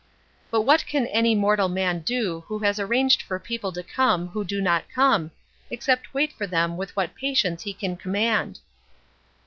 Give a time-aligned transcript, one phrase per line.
[0.49, 4.43] But what can any mortal man do who has arranged for people to come who
[4.43, 5.29] do not come,
[5.69, 8.61] except wait for them with what patience he can command.